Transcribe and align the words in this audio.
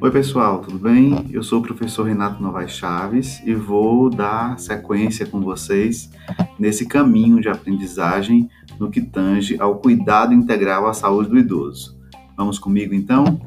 Oi, 0.00 0.10
pessoal, 0.10 0.60
tudo 0.60 0.78
bem? 0.78 1.26
Eu 1.30 1.42
sou 1.42 1.60
o 1.60 1.62
professor 1.62 2.04
Renato 2.04 2.42
Novaes 2.42 2.72
Chaves 2.72 3.40
e 3.44 3.54
vou 3.54 4.10
dar 4.10 4.58
sequência 4.58 5.26
com 5.26 5.40
vocês 5.40 6.10
nesse 6.58 6.86
caminho 6.86 7.40
de 7.40 7.48
aprendizagem 7.48 8.48
no 8.78 8.90
que 8.90 9.00
tange 9.00 9.56
ao 9.60 9.78
cuidado 9.78 10.32
integral 10.32 10.86
à 10.88 10.92
saúde 10.92 11.30
do 11.30 11.38
idoso. 11.38 11.96
Vamos 12.36 12.58
comigo 12.58 12.94
então? 12.94 13.40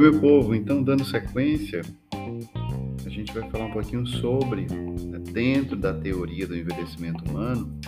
Oi, 0.00 0.10
meu 0.10 0.18
povo, 0.18 0.54
então 0.54 0.82
dando 0.82 1.04
sequência, 1.04 1.82
a 3.04 3.08
gente 3.10 3.34
vai 3.34 3.46
falar 3.50 3.66
um 3.66 3.70
pouquinho 3.70 4.06
sobre 4.06 4.64
dentro 5.30 5.76
da 5.76 5.92
teoria 5.92 6.46
do 6.46 6.56
envelhecimento 6.56 7.22
humano 7.30 7.78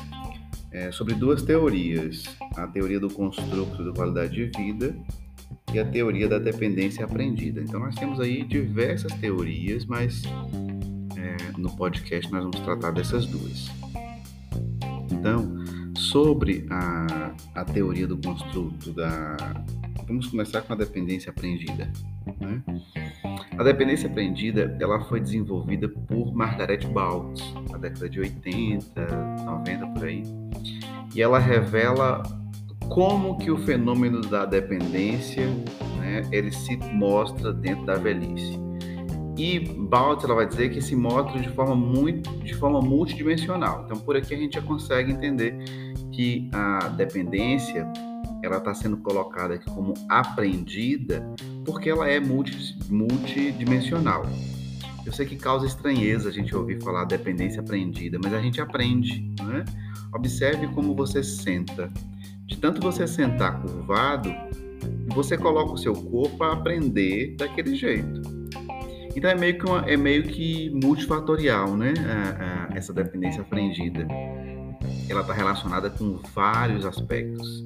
é, 0.71 0.93
sobre 0.93 1.15
duas 1.15 1.41
teorias: 1.41 2.25
a 2.55 2.67
teoria 2.67 3.01
do 3.01 3.09
construto 3.09 3.83
da 3.83 3.93
qualidade 3.95 4.35
de 4.35 4.45
vida 4.63 4.95
e 5.73 5.79
a 5.79 5.87
teoria 5.87 6.29
da 6.29 6.39
dependência 6.39 7.03
aprendida. 7.03 7.63
Então, 7.63 7.81
nós 7.81 7.95
temos 7.95 8.21
aí 8.21 8.45
diversas 8.45 9.15
teorias, 9.15 9.87
mas 9.87 10.23
é, 11.17 11.57
no 11.57 11.75
podcast 11.75 12.31
nós 12.31 12.43
vamos 12.43 12.61
tratar 12.61 12.91
dessas 12.91 13.25
duas. 13.25 13.71
Então, 15.11 15.63
sobre 15.97 16.67
a, 16.69 17.35
a 17.55 17.65
teoria 17.65 18.07
do 18.07 18.19
construto 18.19 18.93
da. 18.93 19.37
Vamos 20.07 20.27
começar 20.27 20.63
com 20.63 20.73
a 20.73 20.77
dependência 20.77 21.31
aprendida. 21.31 21.91
Né? 22.41 22.63
A 23.57 23.63
dependência 23.63 24.09
aprendida 24.09 24.77
ela 24.81 25.01
foi 25.01 25.21
desenvolvida 25.21 25.89
por 25.89 26.35
Margaret 26.35 26.87
Baltz 26.93 27.43
na 27.71 27.79
década 27.79 28.09
de 28.09 28.21
80, 28.21 29.07
90 29.45 29.87
por 29.89 30.05
aí, 30.05 30.23
e 31.15 31.23
ela 31.23 31.39
revela 31.39 32.23
como 32.89 33.39
que 33.39 33.51
o 33.51 33.57
fenômeno 33.59 34.21
da 34.21 34.45
dependência 34.45 35.47
né, 35.99 36.23
ele 36.31 36.51
se 36.51 36.77
mostra 36.77 37.53
dentro 37.53 37.87
da 37.87 37.95
velhice. 37.95 38.61
E 39.37 39.59
Baltz 39.61 40.25
ela 40.25 40.35
vai 40.35 40.47
dizer 40.47 40.71
que 40.71 40.81
se 40.81 40.95
mostra 40.95 41.41
de 41.41 41.49
forma 41.49 41.75
muito, 41.75 42.31
de 42.39 42.55
forma 42.55 42.81
multidimensional. 42.81 43.83
Então 43.85 43.99
por 43.99 44.17
aqui 44.17 44.35
a 44.35 44.37
gente 44.37 44.55
já 44.55 44.63
consegue 44.63 45.13
entender 45.13 45.57
que 46.13 46.51
a 46.53 46.89
dependência 46.89 47.91
ela 48.43 48.59
está 48.59 48.75
sendo 48.75 48.97
colocada 48.99 49.55
aqui 49.55 49.71
como 49.71 49.95
aprendida 50.09 51.25
porque 51.65 51.91
ela 51.91 52.09
é 52.09 52.21
multi, 52.21 52.77
multidimensional. 52.89 54.25
Eu 55.05 55.13
sei 55.13 55.27
que 55.27 55.37
causa 55.37 55.67
estranheza 55.67 56.29
a 56.29 56.33
gente 56.33 56.55
ouvir 56.55 56.81
falar 56.83 57.05
dependência 57.05 57.61
aprendida, 57.61 58.19
mas 58.23 58.33
a 58.33 58.41
gente 58.41 58.61
aprende, 58.61 59.35
né? 59.43 59.65
Observe 60.13 60.69
como 60.69 60.95
você 60.95 61.23
senta. 61.23 61.93
De 62.47 62.57
tanto 62.59 62.81
você 62.81 63.07
sentar 63.07 63.61
curvado, 63.61 64.33
você 65.09 65.37
coloca 65.37 65.73
o 65.73 65.79
seu 65.79 65.95
corpo 65.95 66.45
a 66.45 66.53
aprender 66.53 67.35
daquele 67.37 67.75
jeito. 67.75 68.21
Então 69.15 69.31
é 69.31 69.35
meio 69.35 69.59
que, 69.59 69.67
uma, 69.67 69.81
é 69.91 69.97
meio 69.97 70.23
que 70.23 70.71
multifatorial, 70.71 71.77
né? 71.77 71.93
A, 72.07 72.75
a, 72.75 72.77
essa 72.77 72.93
dependência 72.93 73.43
aprendida. 73.43 74.07
Ela 75.09 75.21
está 75.21 75.33
relacionada 75.33 75.91
com 75.91 76.21
vários 76.35 76.87
aspectos 76.87 77.65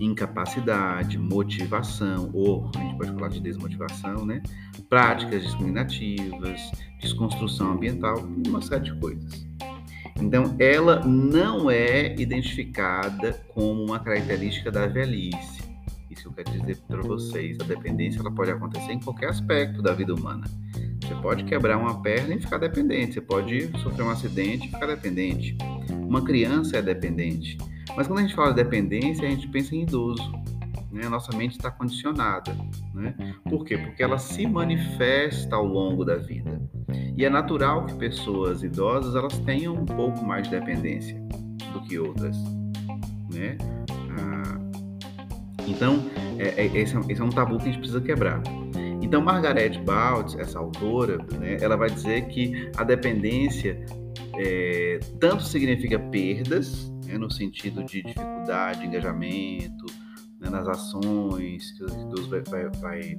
incapacidade, 0.00 1.18
motivação, 1.18 2.30
ou 2.32 2.70
a 2.74 2.78
gente 2.78 2.96
pode 2.96 3.12
falar 3.12 3.28
de 3.28 3.40
desmotivação, 3.40 4.26
né? 4.26 4.42
Práticas 4.88 5.42
discriminativas, 5.42 6.70
desconstrução 7.00 7.72
ambiental, 7.72 8.18
uma 8.46 8.60
série 8.62 8.84
de 8.84 8.98
coisas. 8.98 9.46
Então, 10.20 10.56
ela 10.58 11.04
não 11.04 11.70
é 11.70 12.14
identificada 12.14 13.32
como 13.48 13.84
uma 13.84 13.98
característica 13.98 14.70
da 14.70 14.86
velhice. 14.86 15.62
Isso 16.10 16.22
que 16.22 16.40
eu 16.40 16.44
quero 16.44 16.58
dizer 16.58 16.78
para 16.88 17.02
vocês. 17.02 17.58
A 17.60 17.64
dependência 17.64 18.20
ela 18.20 18.30
pode 18.30 18.50
acontecer 18.50 18.92
em 18.92 19.00
qualquer 19.00 19.28
aspecto 19.28 19.82
da 19.82 19.92
vida 19.92 20.14
humana. 20.14 20.46
Você 21.02 21.14
pode 21.16 21.44
quebrar 21.44 21.76
uma 21.76 22.00
perna 22.00 22.34
e 22.34 22.40
ficar 22.40 22.58
dependente. 22.58 23.14
Você 23.14 23.20
pode 23.20 23.70
sofrer 23.82 24.02
um 24.02 24.10
acidente 24.10 24.66
e 24.66 24.70
ficar 24.70 24.86
dependente. 24.86 25.56
Uma 25.90 26.24
criança 26.24 26.78
é 26.78 26.82
dependente. 26.82 27.58
Mas 27.94 28.06
quando 28.06 28.20
a 28.20 28.22
gente 28.22 28.34
fala 28.34 28.50
de 28.50 28.62
dependência, 28.62 29.26
a 29.26 29.30
gente 29.30 29.46
pensa 29.48 29.74
em 29.74 29.82
idoso. 29.82 30.32
Né? 30.90 31.08
Nossa 31.08 31.36
mente 31.36 31.52
está 31.52 31.70
condicionada. 31.70 32.56
Né? 32.94 33.14
Por 33.44 33.64
quê? 33.64 33.76
Porque 33.76 34.02
ela 34.02 34.18
se 34.18 34.46
manifesta 34.46 35.54
ao 35.54 35.66
longo 35.66 36.04
da 36.04 36.16
vida. 36.16 36.60
E 37.16 37.24
é 37.24 37.30
natural 37.30 37.84
que 37.86 37.94
pessoas 37.94 38.62
idosas 38.62 39.14
elas 39.14 39.38
tenham 39.40 39.74
um 39.74 39.84
pouco 39.84 40.24
mais 40.24 40.44
de 40.44 40.58
dependência 40.58 41.18
do 41.72 41.82
que 41.82 41.98
outras. 41.98 42.36
Né? 43.32 43.58
Ah, 44.18 44.58
então, 45.66 46.04
é, 46.38 46.62
é, 46.62 46.66
esse, 46.66 46.96
é, 46.96 47.00
esse, 47.08 47.20
é, 47.20 47.24
um 47.24 47.30
tabu 47.30 47.56
que 47.58 47.64
a 47.64 47.66
gente 47.66 47.78
precisa 47.78 48.00
quebrar. 48.00 48.42
Então, 49.02 49.20
Margaret 49.20 49.78
Baltz, 49.84 50.34
essa 50.36 50.58
autora, 50.58 51.18
né, 51.38 51.58
ela 51.60 51.76
vai 51.76 51.90
dizer 51.90 52.26
que 52.28 52.70
a 52.76 52.84
dependência 52.84 53.84
é, 54.38 54.98
tanto 55.20 55.42
significa 55.42 55.98
perdas 55.98 56.92
né, 57.06 57.16
no 57.16 57.30
sentido 57.30 57.84
de 57.84 58.02
dificuldade, 58.02 58.84
engajamento 58.84 59.86
né, 60.40 60.50
nas 60.50 60.68
ações 60.68 61.72
que 61.72 61.84
idoso 61.84 62.28
vai, 62.28 62.42
vai, 62.42 62.68
vai, 62.80 63.18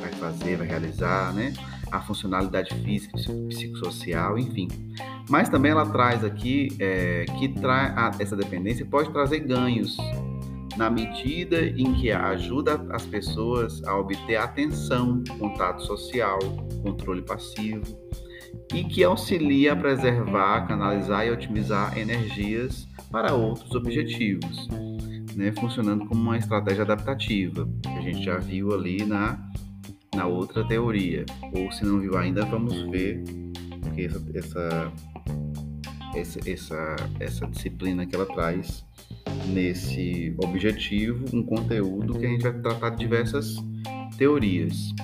vai 0.00 0.12
fazer, 0.12 0.56
vai 0.56 0.66
realizar, 0.66 1.32
né, 1.34 1.52
a 1.90 2.00
funcionalidade 2.00 2.74
física, 2.82 3.18
psicossocial, 3.48 4.38
enfim. 4.38 4.68
Mas 5.28 5.48
também 5.48 5.70
ela 5.70 5.86
traz 5.86 6.24
aqui 6.24 6.68
é, 6.78 7.24
que 7.38 7.48
tra 7.48 8.12
essa 8.18 8.36
dependência 8.36 8.86
pode 8.86 9.10
trazer 9.12 9.40
ganhos 9.40 9.96
na 10.76 10.88
medida 10.88 11.60
em 11.66 11.92
que 11.92 12.10
ajuda 12.10 12.86
as 12.90 13.04
pessoas 13.04 13.84
a 13.84 13.94
obter 13.96 14.36
atenção, 14.36 15.22
contato 15.38 15.82
social, 15.82 16.38
controle 16.82 17.20
passivo 17.20 17.84
e 18.74 18.84
que 18.84 19.04
auxilia 19.04 19.72
a 19.72 19.76
preservar, 19.76 20.66
canalizar 20.66 21.26
e 21.26 21.30
otimizar 21.30 21.96
energias 21.98 22.88
para 23.10 23.34
outros 23.34 23.74
objetivos, 23.74 24.68
né, 25.36 25.52
funcionando 25.52 26.06
como 26.06 26.20
uma 26.20 26.38
estratégia 26.38 26.82
adaptativa, 26.82 27.68
que 27.82 27.88
a 27.88 28.00
gente 28.00 28.24
já 28.24 28.38
viu 28.38 28.72
ali 28.72 29.04
na, 29.04 29.38
na 30.14 30.26
outra 30.26 30.66
teoria. 30.66 31.24
Ou 31.54 31.70
se 31.72 31.84
não 31.84 32.00
viu 32.00 32.16
ainda, 32.16 32.44
vamos 32.46 32.74
ver, 32.90 33.22
porque 33.82 34.02
essa, 34.02 34.22
essa, 34.34 34.92
essa, 36.14 36.50
essa, 36.50 36.96
essa 37.20 37.46
disciplina 37.46 38.06
que 38.06 38.14
ela 38.14 38.26
traz 38.26 38.84
nesse 39.46 40.34
objetivo, 40.42 41.24
um 41.36 41.42
conteúdo 41.42 42.18
que 42.18 42.26
a 42.26 42.28
gente 42.28 42.42
vai 42.42 42.52
tratar 42.52 42.90
de 42.90 42.98
diversas 42.98 43.56
teorias. 44.16 44.94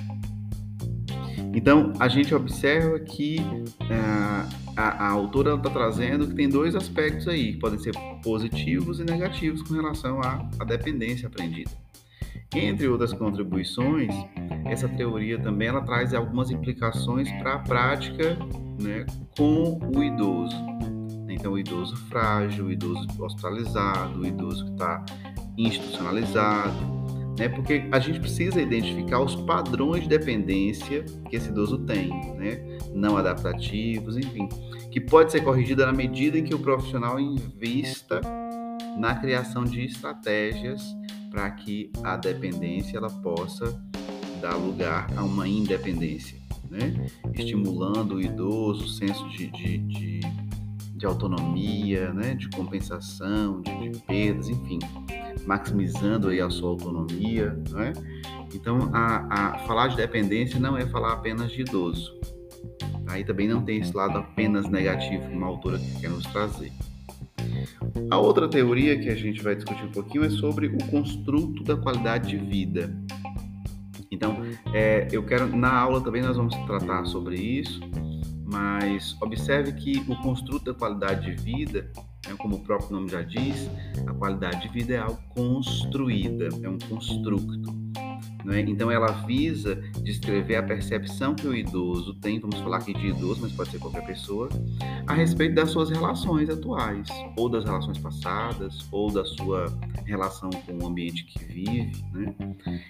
Então, 1.59 1.93
a 1.99 2.07
gente 2.07 2.33
observa 2.33 3.01
que 3.01 3.39
uh, 3.41 4.77
a, 4.77 5.07
a, 5.07 5.09
autora 5.09 5.57
está 5.57 5.69
trazendo 5.69 6.29
que 6.29 6.35
tem 6.37 6.49
dois 6.49 6.77
aspectos 6.77 7.27
aí, 7.27 7.55
que 7.55 7.59
podem 7.59 7.81
ser 7.81 7.93
positivos 8.23 9.01
e 9.01 9.05
negativos 9.05 9.61
com 9.63 9.75
relação 9.75 10.21
à, 10.21 10.49
à 10.61 10.65
dependência 10.65 11.27
aprendida. 11.27 11.73
Entre 12.55 12.87
outras 12.87 13.13
contribuições, 13.13 14.15
essa 14.67 14.89
teoria 14.89 15.37
também 15.37 15.67
ela 15.67 15.83
traz 15.83 16.15
algumas 16.15 16.49
implicações 16.53 17.29
para 17.33 17.55
a 17.55 17.59
prática 17.59 18.39
né, 18.81 19.05
com 19.37 19.81
o 19.97 20.05
idoso. 20.05 20.57
Então, 21.29 21.55
o 21.55 21.59
idoso 21.59 21.97
frágil, 22.09 22.67
o 22.67 22.71
idoso 22.71 23.05
hospitalizado, 23.19 24.21
o 24.21 24.25
idoso 24.25 24.65
que 24.65 24.71
está 24.71 25.05
institucionalizado, 25.57 26.98
né? 27.39 27.49
Porque 27.49 27.85
a 27.93 27.99
gente 27.99 28.19
precisa 28.19 28.61
identificar 28.61 29.21
os 29.21 29.37
padrões 29.37 30.03
de 30.03 30.09
dependência 30.09 31.05
que 31.29 31.37
esse 31.37 31.49
idoso 31.49 31.79
tem, 31.79 32.09
né? 32.35 32.79
Não 32.93 33.17
adaptativos, 33.17 34.17
enfim, 34.17 34.49
que 34.91 35.01
pode 35.01 35.31
ser 35.31 35.43
corrigida 35.43 35.87
na 35.87 35.93
medida 35.93 36.39
em 36.39 36.45
que 36.45 36.55
o 36.55 36.59
profissional 36.59 37.21
invista 37.21 38.21
na 38.99 39.15
criação 39.15 39.65
de 39.65 39.85
estratégias 39.85 40.83
para 41.31 41.49
que 41.51 41.93
a 42.03 42.17
dependência 42.17 42.97
ela 42.97 43.11
possa 43.11 43.81
dar 44.41 44.57
lugar 44.57 45.07
a 45.17 45.23
uma 45.23 45.47
independência, 45.47 46.39
né? 46.69 47.07
Estimulando 47.35 48.17
o 48.17 48.21
idoso, 48.21 48.85
o 48.85 48.89
senso 48.89 49.29
de, 49.31 49.47
de, 49.49 49.79
de, 49.79 50.21
de 50.97 51.07
autonomia, 51.07 52.13
né? 52.13 52.35
De 52.35 52.49
compensação, 52.51 53.61
de, 53.61 53.91
de 53.91 53.99
perdas, 54.01 54.49
enfim 54.49 54.79
maximizando 55.47 56.29
aí 56.29 56.41
a 56.41 56.51
sua 56.51 56.71
autonomia, 56.71 57.59
né? 57.71 57.93
Então, 58.55 58.91
a, 58.93 59.27
a, 59.29 59.59
falar 59.61 59.89
de 59.89 59.97
dependência 59.97 60.59
não 60.59 60.77
é 60.77 60.87
falar 60.87 61.13
apenas 61.13 61.51
de 61.51 61.63
idoso. 61.63 62.19
Aí 63.07 63.25
também 63.25 63.49
não 63.49 63.63
tem 63.63 63.79
esse 63.79 63.95
lado 63.95 64.19
apenas 64.19 64.69
negativo 64.69 65.29
que 65.29 65.35
uma 65.35 65.47
autora 65.47 65.79
quer 66.01 66.11
nos 66.11 66.25
trazer. 66.27 66.73
A 68.11 68.19
outra 68.19 68.49
teoria 68.49 68.99
que 68.99 69.09
a 69.09 69.15
gente 69.15 69.43
vai 69.43 69.55
discutir 69.55 69.85
um 69.85 69.91
pouquinho 69.91 70.25
é 70.25 70.31
sobre 70.31 70.67
o 70.67 70.79
construto 70.91 71.63
da 71.65 71.77
qualidade 71.77 72.29
de 72.31 72.37
vida. 72.37 72.95
Então, 74.11 74.43
é, 74.73 75.09
eu 75.13 75.25
quero 75.25 75.55
na 75.55 75.73
aula 75.73 76.01
também 76.01 76.23
nós 76.23 76.37
vamos 76.37 76.55
tratar 76.67 77.05
sobre 77.05 77.37
isso, 77.37 77.81
mas 78.51 79.17
observe 79.21 79.73
que 79.73 79.99
o 80.09 80.17
construto 80.23 80.73
da 80.73 80.75
qualidade 80.75 81.35
de 81.35 81.43
vida, 81.43 81.91
né, 82.29 82.37
como 82.37 82.57
o 82.57 82.61
próprio 82.61 82.93
nome 82.93 83.09
já 83.09 83.23
diz, 83.23 83.69
a 84.07 84.13
qualidade 84.13 84.63
de 84.63 84.69
vida 84.69 84.95
é 84.95 84.99
algo 84.99 85.21
construída, 85.35 86.49
é 86.63 86.69
um 86.69 86.79
construto. 86.79 87.88
É? 88.51 88.61
Então, 88.61 88.91
ela 88.91 89.13
visa 89.27 89.77
descrever 90.03 90.57
a 90.57 90.63
percepção 90.63 91.35
que 91.35 91.47
o 91.47 91.55
idoso 91.55 92.15
tem, 92.15 92.39
vamos 92.41 92.59
falar 92.61 92.79
aqui 92.79 92.95
de 92.95 93.09
idoso, 93.09 93.41
mas 93.43 93.53
pode 93.53 93.71
ser 93.71 93.79
qualquer 93.79 94.07
pessoa, 94.07 94.49
a 95.07 95.13
respeito 95.13 95.55
das 95.55 95.71
suas 95.71 95.91
relações 95.91 96.49
atuais, 96.49 97.07
ou 97.37 97.49
das 97.49 97.65
relações 97.65 97.99
passadas, 97.99 98.89
ou 98.91 99.11
da 99.11 99.25
sua 99.25 99.67
relação 100.07 100.51
com 100.51 100.85
o 100.85 100.87
ambiente 100.87 101.25
que 101.25 101.45
vive. 101.45 101.93
Né? 102.13 102.35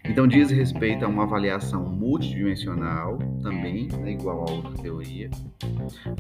Então, 0.05 0.27
diz 0.27 0.51
respeito 0.51 1.05
a 1.05 1.09
uma 1.09 1.25
avaliação 1.25 1.85
multidimensional, 1.85 3.19
também, 3.43 3.89
né, 3.89 4.13
igual 4.13 4.49
a 4.49 4.53
outra 4.53 4.73
teoria, 4.83 5.31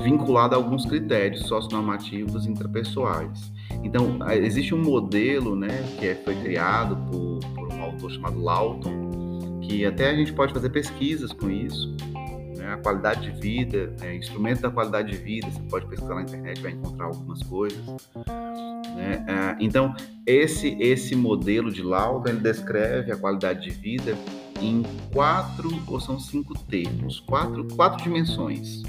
vinculada 0.03 0.57
a 0.57 0.59
alguns 0.59 0.85
critérios 0.85 1.47
socionormativos 1.47 2.47
intrapessoais. 2.47 3.53
Então, 3.85 4.19
existe 4.33 4.75
um 4.75 4.83
modelo 4.83 5.55
né, 5.55 5.69
que 5.99 6.07
é, 6.07 6.15
foi 6.15 6.35
criado 6.37 6.97
por, 7.11 7.41
por 7.55 7.73
um 7.73 7.83
autor 7.83 8.11
chamado 8.11 8.41
Lawton, 8.41 9.08
que 9.69 9.85
até 9.85 10.11
a 10.11 10.15
gente 10.15 10.33
pode 10.33 10.53
fazer 10.55 10.71
pesquisas 10.71 11.33
com 11.33 11.51
isso. 11.51 11.95
Né? 12.57 12.73
A 12.73 12.79
qualidade 12.79 13.31
de 13.31 13.39
vida, 13.39 13.95
é, 14.01 14.17
instrumento 14.17 14.63
da 14.63 14.71
qualidade 14.71 15.13
de 15.13 15.19
vida, 15.19 15.51
você 15.51 15.61
pode 15.69 15.87
pesquisar 15.87 16.15
na 16.15 16.23
internet, 16.23 16.61
vai 16.63 16.73
encontrar 16.73 17.05
algumas 17.05 17.43
coisas. 17.43 17.79
Né? 18.97 19.25
É, 19.29 19.57
então, 19.61 19.95
esse, 20.27 20.77
esse 20.81 21.15
modelo 21.15 21.71
de 21.71 21.83
laudo, 21.83 22.31
ele 22.31 22.41
descreve 22.41 23.13
a 23.13 23.17
qualidade 23.17 23.69
de 23.69 23.71
vida 23.71 24.17
em 24.61 24.83
quatro 25.13 25.71
ou 25.87 26.01
são 26.01 26.19
cinco 26.19 26.59
termos, 26.65 27.21
quatro, 27.21 27.67
quatro 27.77 28.03
dimensões. 28.03 28.83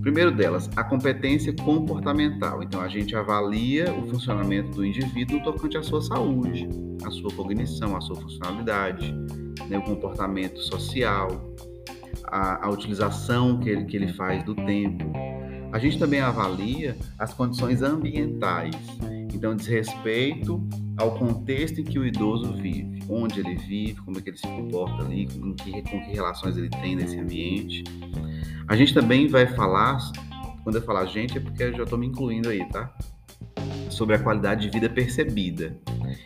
Primeiro 0.00 0.32
delas, 0.32 0.68
a 0.76 0.82
competência 0.82 1.54
comportamental. 1.62 2.62
Então, 2.62 2.80
a 2.80 2.88
gente 2.88 3.14
avalia 3.14 3.92
o 3.92 4.06
funcionamento 4.08 4.70
do 4.70 4.84
indivíduo 4.84 5.42
tocante 5.42 5.76
à 5.76 5.82
sua 5.82 6.00
saúde, 6.00 6.68
à 7.04 7.10
sua 7.10 7.30
cognição, 7.30 7.96
à 7.96 8.00
sua 8.00 8.16
funcionalidade, 8.16 9.14
né, 9.68 9.78
o 9.78 9.82
comportamento 9.82 10.60
social, 10.60 11.28
a, 12.24 12.66
a 12.66 12.70
utilização 12.70 13.58
que 13.58 13.68
ele, 13.68 13.84
que 13.84 13.96
ele 13.96 14.12
faz 14.12 14.44
do 14.44 14.54
tempo. 14.54 15.12
A 15.72 15.78
gente 15.78 15.98
também 15.98 16.20
avalia 16.20 16.96
as 17.18 17.34
condições 17.34 17.82
ambientais, 17.82 18.76
então 19.32 19.56
diz 19.56 19.66
respeito 19.66 20.62
ao 20.96 21.18
contexto 21.18 21.80
em 21.80 21.84
que 21.84 21.98
o 21.98 22.06
idoso 22.06 22.52
vive, 22.52 23.02
onde 23.08 23.40
ele 23.40 23.56
vive, 23.56 24.00
como 24.02 24.18
é 24.18 24.20
que 24.20 24.30
ele 24.30 24.38
se 24.38 24.46
comporta 24.46 25.04
ali, 25.04 25.26
com 25.26 25.52
que, 25.54 25.82
com 25.82 26.00
que 26.04 26.12
relações 26.12 26.56
ele 26.56 26.70
tem 26.70 26.94
nesse 26.94 27.18
ambiente. 27.18 27.82
A 28.68 28.76
gente 28.76 28.94
também 28.94 29.26
vai 29.26 29.46
falar, 29.46 29.98
quando 30.62 30.76
eu 30.76 30.82
falar 30.82 31.06
gente 31.06 31.36
é 31.36 31.40
porque 31.40 31.64
eu 31.64 31.76
já 31.76 31.82
estou 31.82 31.98
me 31.98 32.06
incluindo 32.06 32.48
aí, 32.48 32.64
tá? 32.68 32.94
Sobre 33.90 34.14
a 34.14 34.18
qualidade 34.18 34.62
de 34.62 34.70
vida 34.70 34.88
percebida. 34.88 35.76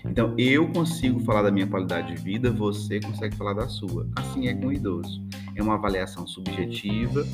Então, 0.04 0.34
eu 0.38 0.68
consigo 0.68 1.20
falar 1.20 1.42
da 1.42 1.50
minha 1.50 1.66
qualidade 1.66 2.14
de 2.14 2.22
vida, 2.22 2.50
você 2.50 3.00
consegue 3.00 3.36
falar 3.36 3.54
da 3.54 3.68
sua. 3.68 4.08
Assim 4.16 4.48
é 4.48 4.54
com 4.54 4.66
o 4.66 4.72
idoso. 4.72 5.22
É 5.54 5.62
uma 5.62 5.74
avaliação 5.74 6.26
subjetiva 6.26 7.26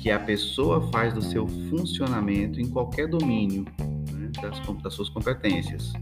que 0.00 0.10
a 0.10 0.18
pessoa 0.18 0.88
faz 0.92 1.12
do 1.12 1.22
seu 1.22 1.46
funcionamento 1.68 2.60
em 2.60 2.68
qualquer 2.68 3.08
domínio 3.08 3.64
né, 4.12 4.30
das, 4.40 4.60
das 4.82 4.94
suas 4.94 5.08
competências 5.08 5.92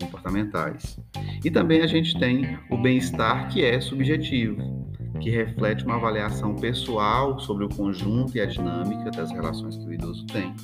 comportamentais. 0.00 0.98
E 1.44 1.50
também 1.50 1.82
a 1.82 1.86
gente 1.86 2.18
tem 2.18 2.58
o 2.70 2.76
bem-estar 2.76 3.48
que 3.48 3.64
é 3.64 3.80
subjetivo, 3.80 4.62
que 5.20 5.30
reflete 5.30 5.84
uma 5.84 5.96
avaliação 5.96 6.54
pessoal 6.54 7.38
sobre 7.40 7.64
o 7.64 7.68
conjunto 7.68 8.36
e 8.36 8.40
a 8.40 8.46
dinâmica 8.46 9.10
das 9.10 9.30
relações 9.30 9.76
que 9.76 9.86
o 9.86 9.92
idoso 9.92 10.26
tem, 10.26 10.54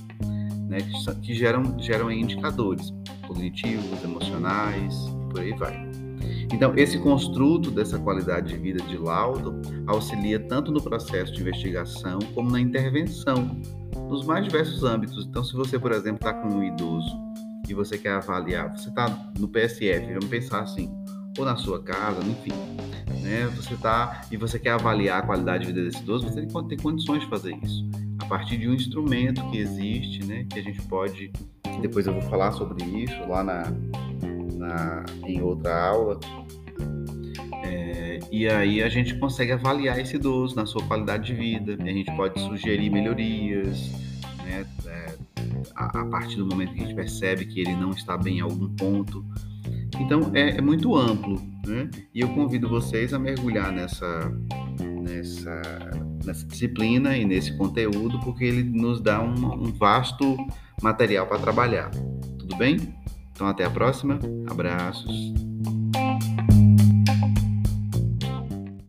né, 0.69 0.79
que, 0.81 1.20
que 1.20 1.35
geram, 1.35 1.79
geram 1.79 2.11
indicadores 2.11 2.93
cognitivos, 3.26 4.03
emocionais 4.05 4.94
e 5.06 5.29
por 5.29 5.41
aí 5.41 5.53
vai. 5.55 5.88
Então, 6.53 6.73
esse 6.76 6.99
construto 6.99 7.70
dessa 7.70 7.99
qualidade 7.99 8.49
de 8.49 8.56
vida 8.56 8.82
de 8.85 8.97
laudo 8.97 9.61
auxilia 9.87 10.41
tanto 10.41 10.73
no 10.73 10.82
processo 10.82 11.32
de 11.32 11.41
investigação 11.41 12.19
como 12.35 12.50
na 12.50 12.61
intervenção, 12.61 13.61
nos 14.09 14.25
mais 14.25 14.44
diversos 14.44 14.82
âmbitos. 14.82 15.26
Então, 15.26 15.44
se 15.44 15.55
você, 15.55 15.79
por 15.79 15.93
exemplo, 15.93 16.17
está 16.17 16.32
com 16.32 16.49
um 16.49 16.65
idoso 16.65 17.19
e 17.69 17.75
você 17.75 17.99
quer 17.99 18.12
avaliar, 18.12 18.76
você 18.76 18.88
está 18.88 19.31
no 19.38 19.49
PSF, 19.49 20.06
vamos 20.06 20.26
pensar 20.26 20.62
assim, 20.62 20.91
ou 21.38 21.44
na 21.44 21.56
sua 21.56 21.82
casa, 21.82 22.20
enfim, 22.20 22.53
né? 23.23 23.47
Você 23.55 23.75
está 23.75 24.23
e 24.31 24.37
você 24.37 24.59
quer 24.59 24.70
avaliar 24.70 25.23
a 25.23 25.26
qualidade 25.26 25.67
de 25.67 25.73
vida 25.73 25.85
desse 25.85 26.03
idoso, 26.03 26.26
você 26.26 26.47
tem, 26.47 26.79
condições 26.79 27.20
de 27.20 27.29
fazer 27.29 27.55
isso 27.62 27.88
partir 28.28 28.58
de 28.58 28.69
um 28.69 28.75
instrumento 28.75 29.48
que 29.50 29.58
existe, 29.58 30.25
né? 30.25 30.46
Que 30.50 30.58
a 30.58 30.62
gente 30.62 30.80
pode 30.82 31.32
depois 31.80 32.06
eu 32.06 32.12
vou 32.12 32.22
falar 32.22 32.52
sobre 32.52 32.84
isso 32.84 33.16
lá 33.28 33.44
na, 33.44 33.62
na 34.56 35.04
em 35.25 35.40
outra 35.40 35.88
aula. 35.88 36.19
É, 37.64 38.19
e 38.30 38.48
aí 38.48 38.82
a 38.82 38.88
gente 38.88 39.14
consegue 39.16 39.52
avaliar 39.52 39.98
esse 39.98 40.16
idoso 40.16 40.56
na 40.56 40.66
sua 40.66 40.82
qualidade 40.84 41.26
de 41.26 41.34
vida. 41.34 41.76
a 41.80 41.92
gente 41.92 42.14
pode 42.16 42.40
sugerir 42.40 42.90
melhorias, 42.90 43.90
né? 44.44 44.66
É, 44.86 45.19
a, 45.74 46.00
a, 46.00 46.04
partir 46.06 46.36
do 46.36 46.46
momento 46.46 46.72
que 46.72 46.82
a 46.82 46.86
gente 46.86 46.94
percebe 46.94 47.44
que 47.46 47.60
ele 47.60 47.74
não 47.74 47.90
está 47.90 48.16
bem 48.16 48.38
em 48.38 48.40
algum 48.40 48.69
ponto. 48.74 49.24
Então 50.00 50.31
é, 50.34 50.56
é 50.56 50.60
muito 50.60 50.96
amplo, 50.96 51.40
né? 51.66 51.90
E 52.14 52.20
eu 52.20 52.28
convido 52.31 52.69
vocês 52.69 53.12
a 53.12 53.19
mergulhar 53.19 53.72
nessa 53.72 54.32
nessa, 55.02 55.62
nessa 56.28 56.46
disciplina 56.46 57.16
e 57.16 57.25
nesse 57.25 57.56
conteúdo, 57.56 58.20
porque 58.20 58.44
ele 58.44 58.62
nos 58.62 59.00
dá 59.00 59.20
um, 59.20 59.66
um 59.66 59.72
vasto 59.72 60.36
material 60.80 61.26
para 61.26 61.38
trabalhar. 61.38 61.90
Tudo 62.38 62.56
bem? 62.56 62.94
Então 63.32 63.46
até 63.46 63.64
a 63.64 63.70
próxima. 63.70 64.19
Abraços. 64.48 65.47